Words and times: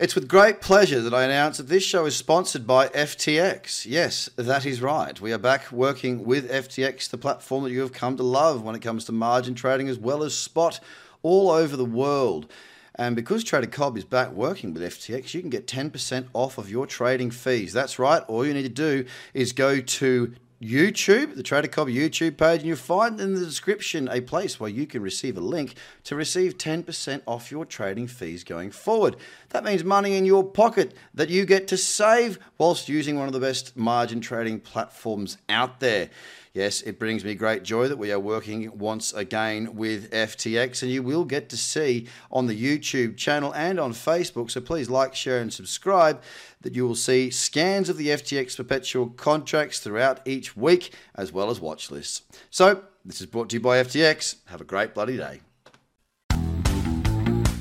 It's 0.00 0.14
with 0.14 0.28
great 0.28 0.62
pleasure 0.62 1.02
that 1.02 1.12
I 1.12 1.24
announce 1.24 1.58
that 1.58 1.68
this 1.68 1.82
show 1.82 2.06
is 2.06 2.16
sponsored 2.16 2.66
by 2.66 2.88
FTX. 2.88 3.84
Yes, 3.84 4.30
that 4.36 4.64
is 4.64 4.80
right. 4.80 5.20
We 5.20 5.30
are 5.30 5.36
back 5.36 5.70
working 5.70 6.24
with 6.24 6.50
FTX, 6.50 7.10
the 7.10 7.18
platform 7.18 7.64
that 7.64 7.70
you 7.70 7.80
have 7.80 7.92
come 7.92 8.16
to 8.16 8.22
love 8.22 8.62
when 8.62 8.74
it 8.74 8.80
comes 8.80 9.04
to 9.04 9.12
margin 9.12 9.54
trading 9.54 9.90
as 9.90 9.98
well 9.98 10.22
as 10.22 10.34
spot 10.34 10.80
all 11.22 11.50
over 11.50 11.76
the 11.76 11.84
world. 11.84 12.50
And 12.94 13.14
because 13.14 13.44
Trader 13.44 13.66
Cobb 13.66 13.98
is 13.98 14.06
back 14.06 14.30
working 14.32 14.72
with 14.72 14.82
FTX, 14.82 15.34
you 15.34 15.42
can 15.42 15.50
get 15.50 15.66
10% 15.66 16.28
off 16.32 16.56
of 16.56 16.70
your 16.70 16.86
trading 16.86 17.30
fees. 17.30 17.74
That's 17.74 17.98
right. 17.98 18.22
All 18.22 18.46
you 18.46 18.54
need 18.54 18.62
to 18.62 18.70
do 18.70 19.04
is 19.34 19.52
go 19.52 19.82
to 19.82 20.34
YouTube, 20.62 21.36
the 21.36 21.42
Trader 21.42 21.68
Cobb 21.68 21.88
YouTube 21.88 22.36
page, 22.36 22.60
and 22.60 22.68
you'll 22.68 22.76
find 22.76 23.18
in 23.18 23.32
the 23.32 23.44
description 23.44 24.10
a 24.10 24.20
place 24.20 24.60
where 24.60 24.68
you 24.68 24.86
can 24.86 25.00
receive 25.00 25.38
a 25.38 25.40
link 25.40 25.74
to 26.04 26.14
receive 26.14 26.58
10% 26.58 27.22
off 27.24 27.50
your 27.50 27.64
trading 27.64 28.06
fees 28.06 28.44
going 28.44 28.70
forward. 28.70 29.16
That 29.50 29.64
means 29.64 29.82
money 29.82 30.16
in 30.16 30.26
your 30.26 30.44
pocket 30.44 30.92
that 31.14 31.30
you 31.30 31.46
get 31.46 31.66
to 31.68 31.78
save 31.78 32.38
whilst 32.58 32.90
using 32.90 33.18
one 33.18 33.26
of 33.26 33.32
the 33.32 33.40
best 33.40 33.74
margin 33.74 34.20
trading 34.20 34.60
platforms 34.60 35.38
out 35.48 35.80
there. 35.80 36.10
Yes, 36.52 36.82
it 36.82 36.98
brings 36.98 37.24
me 37.24 37.36
great 37.36 37.62
joy 37.62 37.86
that 37.86 37.96
we 37.96 38.10
are 38.10 38.18
working 38.18 38.76
once 38.76 39.12
again 39.12 39.76
with 39.76 40.10
FTX, 40.10 40.82
and 40.82 40.90
you 40.90 41.00
will 41.00 41.24
get 41.24 41.48
to 41.50 41.56
see 41.56 42.08
on 42.32 42.48
the 42.48 42.60
YouTube 42.60 43.16
channel 43.16 43.54
and 43.54 43.78
on 43.78 43.92
Facebook. 43.92 44.50
So 44.50 44.60
please 44.60 44.90
like, 44.90 45.14
share, 45.14 45.40
and 45.40 45.52
subscribe. 45.52 46.20
That 46.62 46.74
you 46.74 46.86
will 46.86 46.96
see 46.96 47.30
scans 47.30 47.88
of 47.88 47.96
the 47.96 48.08
FTX 48.08 48.56
perpetual 48.56 49.10
contracts 49.10 49.78
throughout 49.78 50.26
each 50.26 50.56
week, 50.56 50.92
as 51.14 51.32
well 51.32 51.50
as 51.50 51.60
watch 51.60 51.90
lists. 51.90 52.22
So 52.50 52.82
this 53.04 53.20
is 53.20 53.26
brought 53.26 53.48
to 53.50 53.56
you 53.56 53.60
by 53.60 53.82
FTX. 53.82 54.36
Have 54.46 54.60
a 54.60 54.64
great 54.64 54.92
bloody 54.92 55.16
day. 55.16 55.40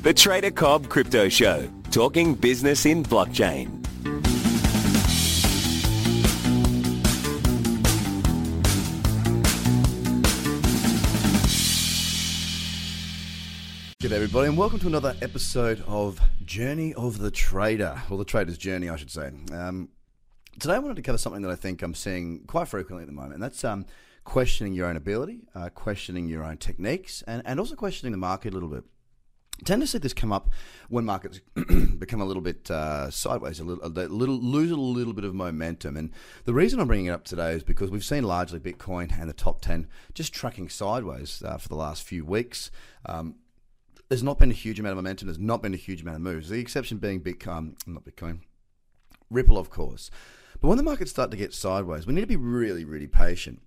The 0.01 0.13
Trader 0.15 0.51
Cobb 0.51 0.89
Crypto 0.89 1.29
Show, 1.29 1.69
talking 1.91 2.33
business 2.33 2.87
in 2.87 3.03
blockchain. 3.03 3.85
Good 14.09 14.15
everybody, 14.15 14.47
and 14.47 14.57
welcome 14.57 14.79
to 14.79 14.87
another 14.87 15.15
episode 15.21 15.83
of 15.85 16.19
Journey 16.43 16.95
of 16.95 17.19
the 17.19 17.29
Trader, 17.29 18.01
or 18.09 18.17
the 18.17 18.25
Trader's 18.25 18.57
Journey, 18.57 18.89
I 18.89 18.95
should 18.95 19.11
say. 19.11 19.29
Um, 19.53 19.89
today, 20.59 20.73
I 20.73 20.79
wanted 20.79 20.95
to 20.95 21.03
cover 21.03 21.19
something 21.19 21.43
that 21.43 21.51
I 21.51 21.55
think 21.55 21.83
I'm 21.83 21.93
seeing 21.93 22.43
quite 22.47 22.67
frequently 22.67 23.03
at 23.03 23.07
the 23.07 23.13
moment, 23.13 23.35
and 23.35 23.43
that's 23.43 23.63
um, 23.63 23.85
questioning 24.23 24.73
your 24.73 24.87
own 24.87 24.95
ability, 24.95 25.41
uh, 25.53 25.69
questioning 25.69 26.27
your 26.27 26.43
own 26.43 26.57
techniques, 26.57 27.21
and, 27.27 27.43
and 27.45 27.59
also 27.59 27.75
questioning 27.75 28.11
the 28.11 28.17
market 28.17 28.51
a 28.51 28.55
little 28.55 28.69
bit. 28.69 28.83
I 29.59 29.63
tend 29.65 29.83
to 29.83 29.87
see 29.87 29.99
this 29.99 30.15
come 30.15 30.31
up 30.31 30.49
when 30.87 31.05
markets 31.05 31.39
become 31.99 32.19
a 32.19 32.25
little 32.25 32.41
bit 32.41 32.71
uh, 32.71 33.11
sideways, 33.11 33.59
a 33.59 33.63
little, 33.63 33.85
a 33.85 33.89
little, 33.89 34.39
lose 34.39 34.71
a 34.71 34.75
little 34.75 35.13
bit 35.13 35.23
of 35.23 35.35
momentum. 35.35 35.95
And 35.97 36.09
the 36.45 36.53
reason 36.55 36.79
I'm 36.79 36.87
bringing 36.87 37.05
it 37.05 37.11
up 37.11 37.25
today 37.25 37.51
is 37.51 37.61
because 37.61 37.91
we've 37.91 38.03
seen 38.03 38.23
largely 38.23 38.59
Bitcoin 38.59 39.15
and 39.19 39.29
the 39.29 39.33
top 39.33 39.61
10 39.61 39.87
just 40.15 40.33
tracking 40.33 40.67
sideways 40.67 41.43
uh, 41.45 41.57
for 41.57 41.69
the 41.69 41.75
last 41.75 42.01
few 42.01 42.25
weeks. 42.25 42.71
Um, 43.05 43.35
there's 44.09 44.23
not 44.23 44.39
been 44.39 44.51
a 44.51 44.55
huge 44.55 44.79
amount 44.79 44.93
of 44.93 44.97
momentum. 44.97 45.27
There's 45.27 45.39
not 45.39 45.61
been 45.61 45.73
a 45.73 45.77
huge 45.77 46.01
amount 46.01 46.15
of 46.15 46.21
moves. 46.21 46.49
The 46.49 46.59
exception 46.59 46.97
being 46.97 47.21
Bitcoin, 47.21 47.75
not 47.87 48.03
Bitcoin, 48.03 48.39
Ripple, 49.29 49.57
of 49.57 49.69
course. 49.69 50.09
But 50.59 50.67
when 50.67 50.77
the 50.77 50.83
markets 50.83 51.11
start 51.11 51.31
to 51.31 51.37
get 51.37 51.53
sideways, 51.53 52.07
we 52.07 52.13
need 52.13 52.21
to 52.21 52.27
be 52.27 52.35
really, 52.35 52.83
really 52.83 53.07
patient. 53.07 53.61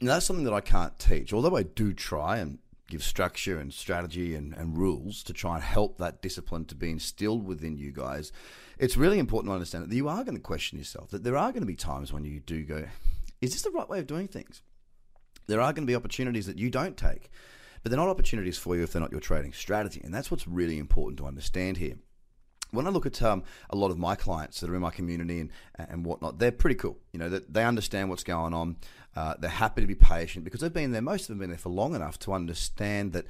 And 0.00 0.08
that's 0.08 0.24
something 0.24 0.44
that 0.44 0.54
I 0.54 0.60
can't 0.60 0.98
teach, 0.98 1.32
although 1.32 1.56
I 1.56 1.64
do 1.64 1.92
try 1.92 2.38
and 2.38 2.58
give 2.88 3.02
structure 3.02 3.58
and 3.58 3.74
strategy 3.74 4.36
and, 4.36 4.54
and 4.54 4.78
rules 4.78 5.24
to 5.24 5.32
try 5.32 5.54
and 5.54 5.64
help 5.64 5.98
that 5.98 6.22
discipline 6.22 6.64
to 6.66 6.76
be 6.76 6.90
instilled 6.90 7.44
within 7.44 7.76
you 7.76 7.90
guys. 7.90 8.30
It's 8.78 8.96
really 8.96 9.18
important 9.18 9.50
to 9.50 9.54
understand 9.54 9.90
that 9.90 9.96
you 9.96 10.08
are 10.08 10.22
going 10.22 10.36
to 10.36 10.42
question 10.42 10.78
yourself, 10.78 11.10
that 11.10 11.24
there 11.24 11.36
are 11.36 11.50
going 11.50 11.62
to 11.62 11.66
be 11.66 11.74
times 11.74 12.12
when 12.12 12.24
you 12.24 12.38
do 12.38 12.62
go, 12.62 12.84
is 13.40 13.52
this 13.52 13.62
the 13.62 13.70
right 13.70 13.88
way 13.88 13.98
of 13.98 14.06
doing 14.06 14.28
things? 14.28 14.62
There 15.48 15.60
are 15.60 15.72
going 15.72 15.86
to 15.86 15.90
be 15.90 15.96
opportunities 15.96 16.46
that 16.46 16.58
you 16.58 16.70
don't 16.70 16.96
take 16.96 17.30
but 17.86 17.90
they're 17.90 18.00
not 18.00 18.08
opportunities 18.08 18.58
for 18.58 18.74
you 18.74 18.82
if 18.82 18.92
they're 18.92 19.00
not 19.00 19.12
your 19.12 19.20
trading 19.20 19.52
strategy. 19.52 20.00
And 20.02 20.12
that's 20.12 20.28
what's 20.28 20.48
really 20.48 20.76
important 20.76 21.18
to 21.18 21.26
understand 21.26 21.76
here. 21.76 21.94
When 22.72 22.84
I 22.84 22.90
look 22.90 23.06
at 23.06 23.22
um, 23.22 23.44
a 23.70 23.76
lot 23.76 23.92
of 23.92 23.96
my 23.96 24.16
clients 24.16 24.58
that 24.58 24.68
are 24.68 24.74
in 24.74 24.80
my 24.80 24.90
community 24.90 25.38
and, 25.38 25.52
and 25.78 26.04
whatnot, 26.04 26.40
they're 26.40 26.50
pretty 26.50 26.74
cool. 26.74 26.98
You 27.12 27.20
know, 27.20 27.28
they 27.28 27.64
understand 27.64 28.10
what's 28.10 28.24
going 28.24 28.54
on. 28.54 28.78
Uh, 29.14 29.34
they're 29.38 29.48
happy 29.48 29.82
to 29.82 29.86
be 29.86 29.94
patient 29.94 30.44
because 30.44 30.62
they've 30.62 30.72
been 30.72 30.90
there, 30.90 31.00
most 31.00 31.20
of 31.20 31.26
them 31.28 31.36
have 31.36 31.40
been 31.42 31.50
there 31.50 31.58
for 31.60 31.68
long 31.68 31.94
enough 31.94 32.18
to 32.18 32.32
understand 32.32 33.12
that, 33.12 33.24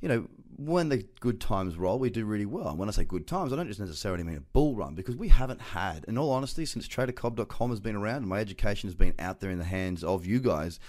you 0.00 0.08
know, 0.08 0.26
when 0.56 0.88
the 0.88 1.06
good 1.20 1.40
times 1.40 1.76
roll, 1.76 2.00
we 2.00 2.10
do 2.10 2.24
really 2.24 2.46
well. 2.46 2.70
And 2.70 2.80
when 2.80 2.88
I 2.88 2.92
say 2.92 3.04
good 3.04 3.28
times, 3.28 3.52
I 3.52 3.56
don't 3.56 3.68
just 3.68 3.78
necessarily 3.78 4.24
mean 4.24 4.38
a 4.38 4.40
bull 4.40 4.74
run 4.74 4.96
because 4.96 5.14
we 5.14 5.28
haven't 5.28 5.60
had, 5.60 6.04
in 6.08 6.18
all 6.18 6.32
honesty, 6.32 6.66
since 6.66 6.88
tradercobb.com 6.88 7.70
has 7.70 7.78
been 7.78 7.94
around 7.94 8.16
and 8.16 8.26
my 8.26 8.40
education 8.40 8.88
has 8.88 8.96
been 8.96 9.14
out 9.20 9.38
there 9.38 9.52
in 9.52 9.58
the 9.60 9.64
hands 9.64 10.02
of 10.02 10.26
you 10.26 10.40
guys, 10.40 10.80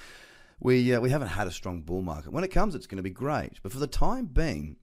we 0.61 0.94
uh, 0.94 1.01
we 1.01 1.09
haven't 1.09 1.29
had 1.29 1.47
a 1.47 1.51
strong 1.51 1.81
bull 1.81 2.01
market. 2.01 2.31
When 2.31 2.44
it 2.44 2.49
comes, 2.51 2.75
it's 2.75 2.88
going 2.88 2.97
to 2.97 3.03
be 3.03 3.09
great, 3.09 3.59
but 3.61 3.72
for 3.72 3.79
the 3.79 3.88
time 3.88 4.25
being, 4.25 4.77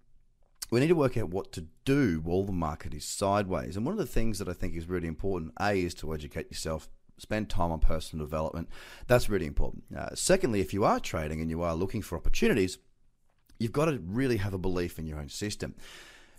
we 0.70 0.80
need 0.80 0.88
to 0.88 0.94
work 0.94 1.16
out 1.16 1.30
what 1.30 1.52
to 1.52 1.66
do 1.84 2.20
while 2.22 2.42
the 2.42 2.52
market 2.52 2.92
is 2.92 3.04
sideways. 3.04 3.76
And 3.76 3.86
one 3.86 3.92
of 3.92 3.98
the 3.98 4.06
things 4.06 4.38
that 4.38 4.48
I 4.48 4.52
think 4.52 4.76
is 4.76 4.88
really 4.88 5.08
important, 5.08 5.52
a, 5.60 5.72
is 5.72 5.94
to 5.94 6.12
educate 6.12 6.50
yourself. 6.50 6.88
Spend 7.20 7.50
time 7.50 7.72
on 7.72 7.80
personal 7.80 8.24
development. 8.24 8.68
That's 9.08 9.28
really 9.28 9.46
important. 9.46 9.84
Uh, 9.96 10.14
secondly, 10.14 10.60
if 10.60 10.72
you 10.72 10.84
are 10.84 11.00
trading 11.00 11.40
and 11.40 11.50
you 11.50 11.62
are 11.62 11.74
looking 11.74 12.00
for 12.00 12.16
opportunities, 12.16 12.78
you've 13.58 13.72
got 13.72 13.86
to 13.86 13.98
really 14.04 14.36
have 14.36 14.54
a 14.54 14.58
belief 14.58 15.00
in 15.00 15.06
your 15.06 15.18
own 15.18 15.28
system. 15.28 15.74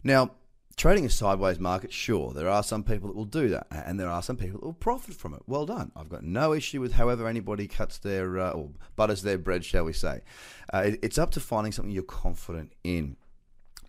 Now, 0.06 0.32
trading 0.80 1.06
a 1.06 1.10
sideways 1.10 1.60
market, 1.60 1.92
sure, 1.92 2.32
there 2.32 2.48
are 2.48 2.64
some 2.64 2.84
people 2.84 3.10
that 3.10 3.16
will 3.16 3.26
do 3.26 3.50
that, 3.50 3.68
and 3.70 4.00
there 4.00 4.08
are 4.08 4.24
some 4.24 4.38
people 4.38 4.58
that 4.60 4.66
will 4.66 4.74
profit 4.74 5.14
from 5.14 5.34
it. 5.34 5.42
Well 5.46 5.66
done. 5.66 5.92
I've 5.94 6.08
got 6.08 6.24
no 6.24 6.54
issue 6.54 6.80
with 6.80 6.94
however 6.94 7.28
anybody 7.28 7.68
cuts 7.68 7.98
their 7.98 8.40
uh, 8.40 8.52
or 8.52 8.70
butters 8.96 9.22
their 9.22 9.38
bread, 9.38 9.66
shall 9.66 9.84
we 9.84 9.92
say. 9.92 10.22
Uh, 10.74 10.84
it, 10.86 11.00
it's 11.04 11.18
up 11.18 11.32
to 11.32 11.42
finding 11.42 11.74
something 11.74 11.92
you're 11.92 12.04
confident 12.04 12.72
in. 12.86 13.18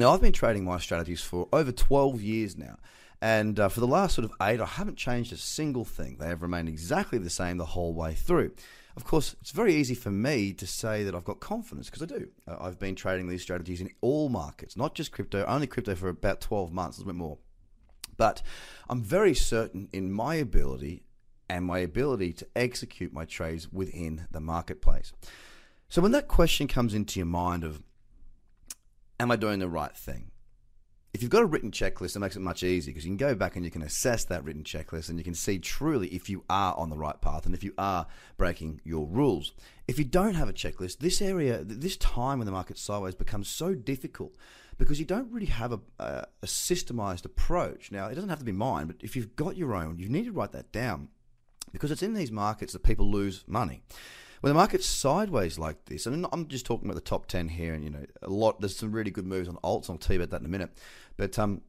Now, 0.00 0.12
I've 0.12 0.20
been 0.20 0.32
trading 0.32 0.64
my 0.64 0.78
strategies 0.78 1.22
for 1.22 1.48
over 1.52 1.70
12 1.70 2.22
years 2.22 2.58
now. 2.58 2.76
And 3.22 3.60
uh, 3.60 3.68
for 3.68 3.80
the 3.80 3.86
last 3.86 4.14
sort 4.14 4.24
of 4.24 4.32
eight, 4.40 4.60
I 4.60 4.66
haven't 4.66 4.96
changed 4.96 5.32
a 5.32 5.36
single 5.36 5.84
thing. 5.84 6.16
They 6.18 6.28
have 6.28 6.42
remained 6.42 6.68
exactly 6.68 7.18
the 7.18 7.30
same 7.30 7.58
the 7.58 7.66
whole 7.66 7.92
way 7.92 8.14
through. 8.14 8.52
Of 8.96 9.04
course, 9.04 9.36
it's 9.40 9.50
very 9.50 9.74
easy 9.74 9.94
for 9.94 10.10
me 10.10 10.52
to 10.54 10.66
say 10.66 11.04
that 11.04 11.14
I've 11.14 11.24
got 11.24 11.40
confidence 11.40 11.90
because 11.90 12.02
I 12.02 12.06
do. 12.06 12.28
Uh, 12.48 12.56
I've 12.60 12.78
been 12.78 12.94
trading 12.94 13.28
these 13.28 13.42
strategies 13.42 13.80
in 13.80 13.90
all 14.00 14.28
markets, 14.28 14.76
not 14.76 14.94
just 14.94 15.12
crypto, 15.12 15.44
only 15.46 15.66
crypto 15.66 15.94
for 15.94 16.08
about 16.08 16.40
12 16.40 16.72
months, 16.72 16.96
a 16.96 17.00
little 17.00 17.12
bit 17.12 17.18
more. 17.18 17.38
But 18.16 18.42
I'm 18.88 19.02
very 19.02 19.34
certain 19.34 19.88
in 19.92 20.12
my 20.12 20.34
ability 20.34 21.04
and 21.48 21.64
my 21.64 21.78
ability 21.78 22.32
to 22.34 22.46
execute 22.56 23.12
my 23.12 23.24
trades 23.24 23.72
within 23.72 24.26
the 24.30 24.40
marketplace. 24.40 25.12
So 25.88 26.00
when 26.00 26.12
that 26.12 26.28
question 26.28 26.68
comes 26.68 26.94
into 26.94 27.18
your 27.18 27.26
mind 27.26 27.64
of, 27.64 27.82
am 29.18 29.30
I 29.30 29.36
doing 29.36 29.58
the 29.58 29.68
right 29.68 29.96
thing? 29.96 30.30
If 31.12 31.22
you've 31.22 31.30
got 31.30 31.42
a 31.42 31.46
written 31.46 31.72
checklist, 31.72 32.14
it 32.14 32.20
makes 32.20 32.36
it 32.36 32.40
much 32.40 32.62
easier 32.62 32.92
because 32.92 33.04
you 33.04 33.10
can 33.10 33.16
go 33.16 33.34
back 33.34 33.56
and 33.56 33.64
you 33.64 33.70
can 33.70 33.82
assess 33.82 34.24
that 34.26 34.44
written 34.44 34.62
checklist 34.62 35.08
and 35.08 35.18
you 35.18 35.24
can 35.24 35.34
see 35.34 35.58
truly 35.58 36.08
if 36.08 36.30
you 36.30 36.44
are 36.48 36.76
on 36.76 36.88
the 36.88 36.96
right 36.96 37.20
path 37.20 37.46
and 37.46 37.54
if 37.54 37.64
you 37.64 37.74
are 37.78 38.06
breaking 38.36 38.80
your 38.84 39.06
rules. 39.06 39.52
If 39.88 39.98
you 39.98 40.04
don't 40.04 40.34
have 40.34 40.48
a 40.48 40.52
checklist, 40.52 40.98
this 40.98 41.20
area, 41.20 41.64
this 41.64 41.96
time 41.96 42.38
when 42.38 42.46
the 42.46 42.52
market's 42.52 42.80
sideways 42.80 43.16
becomes 43.16 43.48
so 43.48 43.74
difficult 43.74 44.36
because 44.78 45.00
you 45.00 45.04
don't 45.04 45.32
really 45.32 45.46
have 45.46 45.72
a, 45.72 45.80
a, 45.98 46.26
a 46.42 46.46
systemized 46.46 47.24
approach. 47.24 47.90
Now, 47.90 48.06
it 48.06 48.14
doesn't 48.14 48.30
have 48.30 48.38
to 48.38 48.44
be 48.44 48.52
mine, 48.52 48.86
but 48.86 48.96
if 49.00 49.16
you've 49.16 49.34
got 49.34 49.56
your 49.56 49.74
own, 49.74 49.98
you 49.98 50.08
need 50.08 50.26
to 50.26 50.32
write 50.32 50.52
that 50.52 50.70
down 50.70 51.08
because 51.72 51.90
it's 51.90 52.04
in 52.04 52.14
these 52.14 52.30
markets 52.30 52.72
that 52.72 52.84
people 52.84 53.10
lose 53.10 53.42
money 53.48 53.82
when 54.40 54.50
the 54.50 54.54
market's 54.54 54.86
sideways 54.86 55.58
like 55.58 55.84
this, 55.84 56.06
and 56.06 56.26
I'm 56.32 56.48
just 56.48 56.66
talking 56.66 56.88
about 56.88 56.94
the 56.94 57.08
top 57.08 57.26
10 57.26 57.48
here, 57.48 57.74
and 57.74 57.84
you 57.84 57.90
know, 57.90 58.04
a 58.22 58.30
lot, 58.30 58.60
there's 58.60 58.76
some 58.76 58.92
really 58.92 59.10
good 59.10 59.26
moves 59.26 59.48
on 59.48 59.56
alts, 59.56 59.90
I'll 59.90 59.98
tell 59.98 60.14
you 60.14 60.22
about 60.22 60.30
that 60.30 60.40
in 60.40 60.46
a 60.46 60.50
minute. 60.50 60.70
But 61.16 61.38
um, 61.38 61.62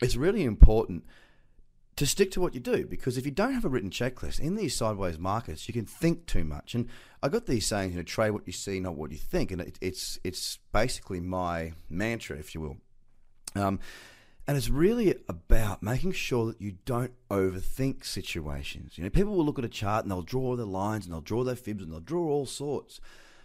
it's 0.00 0.16
really 0.16 0.44
important 0.44 1.04
to 1.96 2.06
stick 2.06 2.30
to 2.32 2.40
what 2.40 2.54
you 2.54 2.60
do 2.60 2.86
because 2.86 3.16
if 3.16 3.24
you 3.24 3.30
don't 3.30 3.54
have 3.54 3.64
a 3.64 3.68
written 3.68 3.90
checklist 3.90 4.40
in 4.40 4.56
these 4.56 4.76
sideways 4.76 5.18
markets, 5.18 5.68
you 5.68 5.74
can 5.74 5.86
think 5.86 6.26
too 6.26 6.44
much. 6.44 6.74
And 6.74 6.88
I 7.22 7.28
got 7.28 7.46
these 7.46 7.66
sayings, 7.66 7.92
you 7.92 7.98
know, 7.98 8.04
trade 8.04 8.30
what 8.30 8.46
you 8.46 8.52
see, 8.52 8.80
not 8.80 8.96
what 8.96 9.12
you 9.12 9.18
think, 9.18 9.50
and 9.52 9.60
it, 9.60 9.78
it's 9.80 10.18
it's 10.24 10.58
basically 10.72 11.20
my 11.20 11.72
mantra, 11.88 12.36
if 12.36 12.54
you 12.54 12.60
will. 12.60 12.76
Um, 13.54 13.78
and 14.46 14.56
it's 14.56 14.68
really 14.68 15.14
about 15.28 15.82
making 15.82 16.12
sure 16.12 16.46
that 16.46 16.60
you 16.60 16.76
don't 16.84 17.12
overthink 17.30 18.04
situations. 18.04 18.98
You 18.98 19.04
know, 19.04 19.10
people 19.10 19.34
will 19.34 19.44
look 19.44 19.58
at 19.58 19.64
a 19.64 19.70
chart 19.70 20.04
and 20.04 20.10
they'll 20.10 20.22
draw 20.22 20.54
their 20.56 20.66
lines 20.66 21.06
and 21.06 21.14
they'll 21.14 21.20
draw 21.20 21.44
their 21.44 21.56
fibs 21.56 21.82
and 21.82 21.92
they'll 21.92 22.00
draw 22.00 22.26
all 22.28 22.46
sorts. 22.46 23.00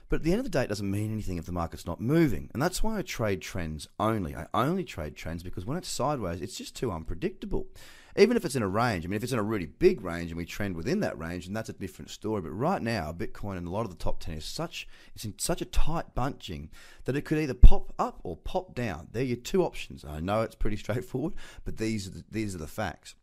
But 0.09 0.17
at 0.17 0.23
the 0.23 0.31
end 0.31 0.39
of 0.39 0.43
the 0.43 0.49
day, 0.49 0.63
it 0.63 0.69
doesn't 0.69 0.89
mean 0.89 1.13
anything 1.13 1.37
if 1.37 1.45
the 1.45 1.51
market's 1.51 1.85
not 1.85 2.01
moving. 2.01 2.49
And 2.53 2.61
that's 2.61 2.83
why 2.83 2.97
I 2.97 3.03
trade 3.03 3.41
trends 3.41 3.87
only. 3.99 4.35
I 4.35 4.47
only 4.53 4.83
trade 4.83 5.15
trends 5.15 5.43
because 5.43 5.65
when 5.65 5.77
it's 5.77 5.87
sideways, 5.87 6.41
it's 6.41 6.57
just 6.57 6.75
too 6.75 6.91
unpredictable. 6.91 7.67
Even 8.19 8.35
if 8.35 8.43
it's 8.43 8.55
in 8.55 8.63
a 8.63 8.67
range. 8.67 9.05
I 9.05 9.07
mean, 9.07 9.15
if 9.15 9.23
it's 9.23 9.31
in 9.31 9.39
a 9.39 9.43
really 9.43 9.65
big 9.65 10.01
range 10.01 10.29
and 10.29 10.37
we 10.37 10.45
trend 10.45 10.75
within 10.75 10.99
that 10.99 11.17
range, 11.17 11.47
and 11.47 11.55
that's 11.55 11.69
a 11.69 11.73
different 11.73 12.11
story. 12.11 12.41
But 12.41 12.51
right 12.51 12.81
now, 12.81 13.13
Bitcoin 13.13 13.57
and 13.57 13.67
a 13.67 13.71
lot 13.71 13.85
of 13.85 13.89
the 13.89 13.95
top 13.95 14.19
ten 14.19 14.35
is 14.35 14.45
such 14.45 14.87
it's 15.15 15.25
in 15.25 15.39
such 15.39 15.61
a 15.61 15.65
tight 15.65 16.13
bunching 16.13 16.69
that 17.05 17.15
it 17.15 17.23
could 17.23 17.37
either 17.37 17.53
pop 17.53 17.93
up 17.97 18.19
or 18.23 18.35
pop 18.35 18.75
down. 18.75 19.07
They're 19.11 19.23
your 19.23 19.37
two 19.37 19.63
options. 19.63 20.03
I 20.03 20.19
know 20.19 20.41
it's 20.41 20.55
pretty 20.55 20.77
straightforward, 20.83 21.33
but 21.63 21.77
these 21.77 22.07
are 22.07 22.11
the, 22.11 22.23
these 22.29 22.53
are 22.53 22.59
the 22.59 22.67
facts. 22.67 23.15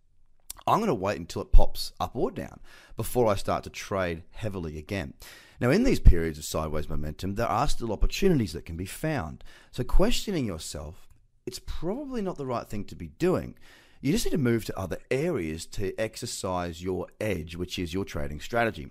I'm 0.66 0.78
going 0.78 0.88
to 0.88 0.94
wait 0.94 1.18
until 1.18 1.42
it 1.42 1.52
pops 1.52 1.92
up 2.00 2.16
or 2.16 2.30
down 2.30 2.58
before 2.96 3.28
I 3.28 3.36
start 3.36 3.62
to 3.64 3.70
trade 3.70 4.24
heavily 4.32 4.78
again. 4.78 5.14
Now, 5.60 5.70
in 5.70 5.84
these 5.84 6.00
periods 6.00 6.38
of 6.38 6.44
sideways 6.44 6.88
momentum, 6.88 7.34
there 7.34 7.46
are 7.46 7.68
still 7.68 7.92
opportunities 7.92 8.52
that 8.52 8.64
can 8.64 8.76
be 8.76 8.86
found. 8.86 9.44
So, 9.70 9.84
questioning 9.84 10.44
yourself, 10.44 11.08
it's 11.46 11.60
probably 11.60 12.20
not 12.20 12.36
the 12.36 12.46
right 12.46 12.68
thing 12.68 12.84
to 12.84 12.96
be 12.96 13.08
doing. 13.18 13.56
You 14.00 14.12
just 14.12 14.26
need 14.26 14.32
to 14.32 14.38
move 14.38 14.64
to 14.66 14.78
other 14.78 14.98
areas 15.10 15.66
to 15.66 15.98
exercise 15.98 16.82
your 16.82 17.06
edge, 17.20 17.56
which 17.56 17.78
is 17.78 17.94
your 17.94 18.04
trading 18.04 18.40
strategy. 18.40 18.90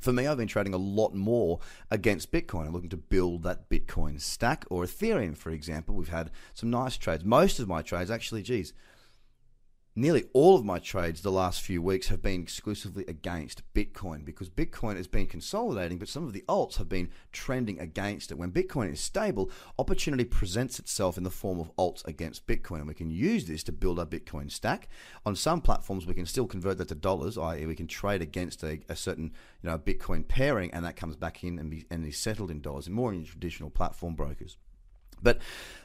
For 0.00 0.14
me, 0.14 0.26
I've 0.26 0.38
been 0.38 0.48
trading 0.48 0.72
a 0.72 0.78
lot 0.78 1.14
more 1.14 1.60
against 1.90 2.32
Bitcoin. 2.32 2.66
I'm 2.66 2.72
looking 2.72 2.88
to 2.90 2.96
build 2.96 3.42
that 3.42 3.68
Bitcoin 3.68 4.18
stack 4.18 4.64
or 4.70 4.82
Ethereum, 4.84 5.36
for 5.36 5.50
example. 5.50 5.94
We've 5.94 6.08
had 6.08 6.30
some 6.54 6.70
nice 6.70 6.96
trades. 6.96 7.24
Most 7.24 7.58
of 7.58 7.68
my 7.68 7.82
trades, 7.82 8.10
actually, 8.10 8.42
geez, 8.42 8.72
nearly 9.96 10.24
all 10.32 10.56
of 10.56 10.64
my 10.64 10.78
trades 10.78 11.20
the 11.20 11.32
last 11.32 11.60
few 11.60 11.82
weeks 11.82 12.08
have 12.08 12.22
been 12.22 12.42
exclusively 12.42 13.04
against 13.08 13.62
Bitcoin 13.74 14.24
because 14.24 14.48
Bitcoin 14.48 14.96
has 14.96 15.08
been 15.08 15.26
consolidating, 15.26 15.98
but 15.98 16.08
some 16.08 16.24
of 16.24 16.32
the 16.32 16.44
alts 16.48 16.76
have 16.76 16.88
been 16.88 17.10
trending 17.32 17.80
against 17.80 18.30
it. 18.30 18.38
When 18.38 18.52
Bitcoin 18.52 18.92
is 18.92 19.00
stable, 19.00 19.50
opportunity 19.78 20.24
presents 20.24 20.78
itself 20.78 21.18
in 21.18 21.24
the 21.24 21.30
form 21.30 21.58
of 21.58 21.74
alts 21.76 22.06
against 22.06 22.46
Bitcoin, 22.46 22.78
and 22.78 22.88
we 22.88 22.94
can 22.94 23.10
use 23.10 23.46
this 23.46 23.64
to 23.64 23.72
build 23.72 23.98
our 23.98 24.06
Bitcoin 24.06 24.50
stack. 24.50 24.88
On 25.26 25.34
some 25.34 25.60
platforms, 25.60 26.06
we 26.06 26.14
can 26.14 26.26
still 26.26 26.46
convert 26.46 26.78
that 26.78 26.88
to 26.88 26.94
dollars, 26.94 27.36
i.e., 27.36 27.66
we 27.66 27.74
can 27.74 27.88
trade 27.88 28.22
against 28.22 28.62
a, 28.62 28.80
a 28.88 28.96
certain 28.96 29.32
you 29.62 29.70
know 29.70 29.78
Bitcoin 29.78 30.26
pairing, 30.26 30.72
and 30.72 30.84
that 30.84 30.96
comes 30.96 31.16
back 31.16 31.42
in 31.42 31.58
and, 31.58 31.70
be, 31.70 31.86
and 31.90 32.06
is 32.06 32.16
settled 32.16 32.50
in 32.50 32.60
dollars, 32.60 32.86
and 32.86 32.94
more 32.94 33.12
in 33.12 33.24
traditional 33.24 33.70
platform 33.70 34.14
brokers. 34.14 34.56
But 35.22 35.38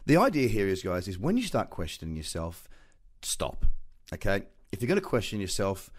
the 0.05 0.15
idea 0.15 0.47
here 0.47 0.67
is, 0.67 0.81
guys, 0.83 1.07
is 1.07 1.19
when 1.19 1.37
you 1.37 1.43
start 1.43 1.69
questioning 1.69 2.15
yourself, 2.15 2.69
stop 3.21 3.65
Okay, 4.13 4.43
if 4.71 4.81
you're 4.81 4.87
going 4.87 4.99
to 4.99 5.05
question 5.05 5.39
yourself, 5.39 5.89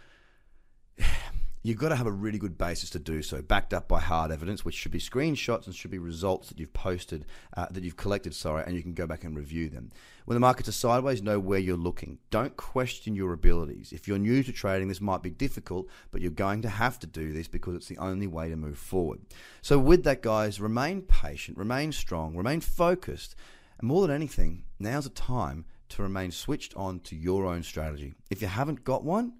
you've 1.62 1.78
got 1.78 1.88
to 1.88 1.96
have 1.96 2.06
a 2.06 2.12
really 2.12 2.38
good 2.38 2.56
basis 2.56 2.88
to 2.90 3.00
do 3.00 3.20
so, 3.20 3.42
backed 3.42 3.74
up 3.74 3.88
by 3.88 3.98
hard 3.98 4.30
evidence, 4.30 4.64
which 4.64 4.76
should 4.76 4.92
be 4.92 5.00
screenshots 5.00 5.66
and 5.66 5.74
should 5.74 5.90
be 5.90 5.98
results 5.98 6.48
that 6.48 6.60
you've 6.60 6.72
posted, 6.72 7.26
uh, 7.56 7.66
that 7.72 7.82
you've 7.82 7.96
collected, 7.96 8.32
sorry, 8.32 8.62
and 8.64 8.76
you 8.76 8.82
can 8.82 8.94
go 8.94 9.08
back 9.08 9.24
and 9.24 9.36
review 9.36 9.68
them. 9.68 9.90
When 10.24 10.36
the 10.36 10.40
markets 10.40 10.68
are 10.68 10.72
sideways, 10.72 11.20
know 11.20 11.40
where 11.40 11.58
you're 11.58 11.76
looking. 11.76 12.18
Don't 12.30 12.56
question 12.56 13.16
your 13.16 13.32
abilities. 13.32 13.92
If 13.92 14.06
you're 14.06 14.18
new 14.18 14.44
to 14.44 14.52
trading, 14.52 14.86
this 14.86 15.00
might 15.00 15.22
be 15.22 15.30
difficult, 15.30 15.88
but 16.12 16.20
you're 16.20 16.30
going 16.30 16.62
to 16.62 16.68
have 16.68 17.00
to 17.00 17.08
do 17.08 17.32
this 17.32 17.48
because 17.48 17.74
it's 17.74 17.88
the 17.88 17.98
only 17.98 18.28
way 18.28 18.48
to 18.48 18.56
move 18.56 18.78
forward. 18.78 19.20
So, 19.62 19.80
with 19.80 20.04
that, 20.04 20.22
guys, 20.22 20.60
remain 20.60 21.02
patient, 21.02 21.58
remain 21.58 21.90
strong, 21.90 22.36
remain 22.36 22.60
focused, 22.60 23.34
and 23.80 23.88
more 23.88 24.06
than 24.06 24.14
anything, 24.14 24.62
now's 24.78 25.04
the 25.04 25.10
time 25.10 25.64
to 25.90 26.02
remain 26.02 26.30
switched 26.30 26.74
on 26.76 27.00
to 27.00 27.16
your 27.16 27.46
own 27.46 27.62
strategy. 27.62 28.14
If 28.30 28.42
you 28.42 28.48
haven't 28.48 28.84
got 28.84 29.04
one 29.04 29.34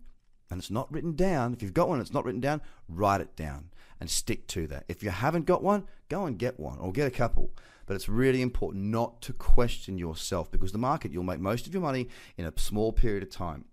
and 0.50 0.58
it's 0.58 0.70
not 0.70 0.90
written 0.92 1.14
down, 1.14 1.52
if 1.52 1.62
you've 1.62 1.74
got 1.74 1.88
one 1.88 1.98
and 1.98 2.06
it's 2.06 2.14
not 2.14 2.24
written 2.24 2.40
down, 2.40 2.60
write 2.88 3.20
it 3.20 3.36
down 3.36 3.70
and 4.00 4.10
stick 4.10 4.46
to 4.48 4.66
that. 4.68 4.84
If 4.88 5.02
you 5.02 5.10
haven't 5.10 5.46
got 5.46 5.62
one, 5.62 5.84
go 6.08 6.26
and 6.26 6.38
get 6.38 6.60
one 6.60 6.78
or 6.78 6.92
get 6.92 7.06
a 7.06 7.10
couple. 7.10 7.50
But 7.86 7.94
it's 7.94 8.08
really 8.08 8.42
important 8.42 8.84
not 8.84 9.22
to 9.22 9.32
question 9.32 9.96
yourself 9.96 10.50
because 10.50 10.72
the 10.72 10.78
market, 10.78 11.12
you'll 11.12 11.22
make 11.22 11.40
most 11.40 11.66
of 11.66 11.72
your 11.72 11.82
money 11.82 12.08
in 12.36 12.44
a 12.44 12.52
small 12.56 12.92
period 12.92 13.22
of 13.22 13.30
time. 13.30 13.64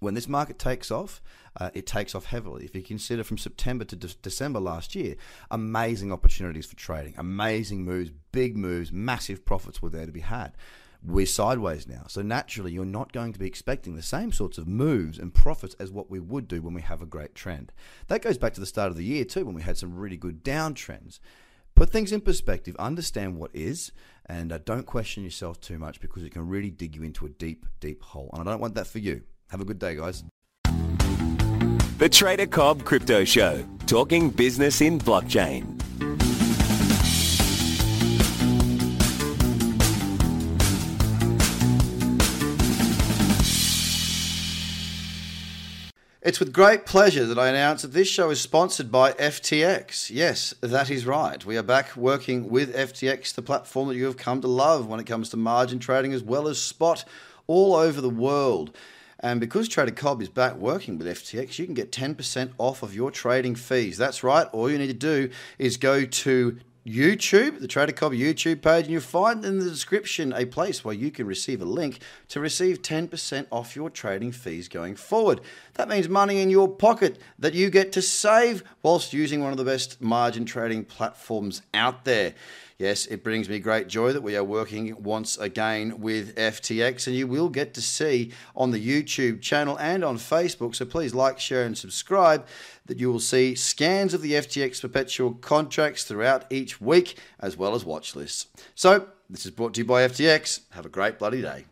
When 0.00 0.14
this 0.14 0.28
market 0.28 0.60
takes 0.60 0.92
off, 0.92 1.20
uh, 1.60 1.70
it 1.74 1.84
takes 1.84 2.14
off 2.14 2.26
heavily. 2.26 2.64
If 2.64 2.76
you 2.76 2.82
consider 2.82 3.24
from 3.24 3.36
September 3.36 3.84
to 3.86 3.96
de- 3.96 4.14
December 4.22 4.60
last 4.60 4.94
year, 4.94 5.16
amazing 5.50 6.12
opportunities 6.12 6.66
for 6.66 6.76
trading, 6.76 7.14
amazing 7.18 7.84
moves, 7.84 8.12
big 8.30 8.56
moves, 8.56 8.92
massive 8.92 9.44
profits 9.44 9.82
were 9.82 9.90
there 9.90 10.06
to 10.06 10.12
be 10.12 10.20
had 10.20 10.52
we're 11.02 11.26
sideways 11.26 11.86
now. 11.86 12.04
So 12.08 12.22
naturally, 12.22 12.72
you're 12.72 12.84
not 12.84 13.12
going 13.12 13.32
to 13.32 13.38
be 13.38 13.46
expecting 13.46 13.94
the 13.94 14.02
same 14.02 14.32
sorts 14.32 14.58
of 14.58 14.66
moves 14.66 15.18
and 15.18 15.32
profits 15.32 15.74
as 15.78 15.90
what 15.90 16.10
we 16.10 16.20
would 16.20 16.48
do 16.48 16.60
when 16.60 16.74
we 16.74 16.82
have 16.82 17.02
a 17.02 17.06
great 17.06 17.34
trend. 17.34 17.72
That 18.08 18.22
goes 18.22 18.38
back 18.38 18.54
to 18.54 18.60
the 18.60 18.66
start 18.66 18.90
of 18.90 18.96
the 18.96 19.04
year, 19.04 19.24
too, 19.24 19.44
when 19.44 19.54
we 19.54 19.62
had 19.62 19.78
some 19.78 19.94
really 19.94 20.16
good 20.16 20.44
downtrends. 20.44 21.20
Put 21.74 21.90
things 21.90 22.10
in 22.10 22.20
perspective, 22.20 22.74
understand 22.78 23.36
what 23.36 23.52
is, 23.54 23.92
and 24.26 24.52
uh, 24.52 24.58
don't 24.64 24.86
question 24.86 25.22
yourself 25.22 25.60
too 25.60 25.78
much 25.78 26.00
because 26.00 26.24
it 26.24 26.32
can 26.32 26.48
really 26.48 26.70
dig 26.70 26.96
you 26.96 27.04
into 27.04 27.24
a 27.24 27.28
deep, 27.28 27.66
deep 27.78 28.02
hole. 28.02 28.30
And 28.32 28.48
I 28.48 28.52
don't 28.52 28.60
want 28.60 28.74
that 28.74 28.88
for 28.88 28.98
you. 28.98 29.22
Have 29.50 29.60
a 29.60 29.64
good 29.64 29.78
day, 29.78 29.94
guys. 29.94 30.24
The 31.98 32.08
Trader 32.08 32.46
Cobb 32.46 32.84
Crypto 32.84 33.24
Show, 33.24 33.64
talking 33.86 34.30
business 34.30 34.80
in 34.80 34.98
blockchain. 34.98 35.80
It's 46.28 46.40
with 46.40 46.52
great 46.52 46.84
pleasure 46.84 47.24
that 47.24 47.38
I 47.38 47.48
announce 47.48 47.80
that 47.80 47.94
this 47.94 48.06
show 48.06 48.28
is 48.28 48.38
sponsored 48.38 48.92
by 48.92 49.12
FTX. 49.12 50.10
Yes, 50.10 50.52
that 50.60 50.90
is 50.90 51.06
right. 51.06 51.42
We 51.42 51.56
are 51.56 51.62
back 51.62 51.96
working 51.96 52.50
with 52.50 52.76
FTX, 52.76 53.34
the 53.34 53.40
platform 53.40 53.88
that 53.88 53.96
you 53.96 54.04
have 54.04 54.18
come 54.18 54.42
to 54.42 54.46
love 54.46 54.86
when 54.86 55.00
it 55.00 55.06
comes 55.06 55.30
to 55.30 55.38
margin 55.38 55.78
trading 55.78 56.12
as 56.12 56.22
well 56.22 56.46
as 56.46 56.60
spot 56.60 57.06
all 57.46 57.74
over 57.74 58.02
the 58.02 58.10
world. 58.10 58.76
And 59.20 59.40
because 59.40 59.70
Trader 59.70 59.90
Cobb 59.90 60.20
is 60.20 60.28
back 60.28 60.56
working 60.56 60.98
with 60.98 61.06
FTX, 61.06 61.58
you 61.58 61.64
can 61.64 61.72
get 61.72 61.92
10% 61.92 62.52
off 62.58 62.82
of 62.82 62.94
your 62.94 63.10
trading 63.10 63.54
fees. 63.54 63.96
That's 63.96 64.22
right. 64.22 64.46
All 64.52 64.70
you 64.70 64.76
need 64.76 64.88
to 64.88 64.92
do 64.92 65.30
is 65.58 65.78
go 65.78 66.04
to 66.04 66.58
YouTube, 66.88 67.60
the 67.60 67.68
Trader 67.68 67.92
Cobb 67.92 68.12
YouTube 68.12 68.62
page, 68.62 68.84
and 68.84 68.92
you'll 68.92 69.02
find 69.02 69.44
in 69.44 69.58
the 69.58 69.68
description 69.68 70.32
a 70.32 70.46
place 70.46 70.84
where 70.84 70.94
you 70.94 71.10
can 71.10 71.26
receive 71.26 71.60
a 71.60 71.66
link 71.66 72.00
to 72.28 72.40
receive 72.40 72.80
10% 72.80 73.46
off 73.52 73.76
your 73.76 73.90
trading 73.90 74.32
fees 74.32 74.68
going 74.68 74.96
forward. 74.96 75.42
That 75.74 75.88
means 75.88 76.08
money 76.08 76.40
in 76.40 76.48
your 76.48 76.66
pocket 76.66 77.18
that 77.38 77.52
you 77.52 77.68
get 77.68 77.92
to 77.92 78.02
save 78.02 78.64
whilst 78.82 79.12
using 79.12 79.42
one 79.42 79.52
of 79.52 79.58
the 79.58 79.64
best 79.64 80.00
margin 80.00 80.46
trading 80.46 80.84
platforms 80.84 81.60
out 81.74 82.04
there. 82.04 82.34
Yes, 82.78 83.06
it 83.06 83.24
brings 83.24 83.48
me 83.48 83.58
great 83.58 83.88
joy 83.88 84.12
that 84.12 84.22
we 84.22 84.36
are 84.36 84.44
working 84.44 85.02
once 85.02 85.36
again 85.36 86.00
with 86.00 86.36
FTX, 86.36 87.08
and 87.08 87.16
you 87.16 87.26
will 87.26 87.48
get 87.48 87.74
to 87.74 87.82
see 87.82 88.32
on 88.54 88.70
the 88.70 88.78
YouTube 88.78 89.42
channel 89.42 89.76
and 89.80 90.04
on 90.04 90.16
Facebook. 90.16 90.76
So 90.76 90.84
please 90.84 91.12
like, 91.12 91.40
share, 91.40 91.64
and 91.64 91.76
subscribe. 91.76 92.46
That 92.86 93.00
you 93.00 93.10
will 93.10 93.18
see 93.18 93.56
scans 93.56 94.14
of 94.14 94.22
the 94.22 94.34
FTX 94.34 94.80
perpetual 94.80 95.34
contracts 95.34 96.04
throughout 96.04 96.44
each 96.50 96.80
week, 96.80 97.18
as 97.40 97.56
well 97.56 97.74
as 97.74 97.84
watch 97.84 98.14
lists. 98.14 98.46
So, 98.76 99.08
this 99.28 99.44
is 99.44 99.50
brought 99.50 99.74
to 99.74 99.80
you 99.80 99.84
by 99.84 100.06
FTX. 100.06 100.60
Have 100.70 100.86
a 100.86 100.88
great 100.88 101.18
bloody 101.18 101.42
day. 101.42 101.64